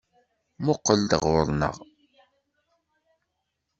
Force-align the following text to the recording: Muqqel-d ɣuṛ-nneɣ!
Muqqel-d 0.65 1.11
ɣuṛ-nneɣ! 1.23 1.75